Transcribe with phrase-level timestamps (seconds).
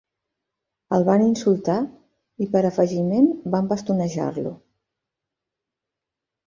[0.97, 1.75] El van insultar,
[2.45, 4.59] i per afegiment van bastonejar-lo.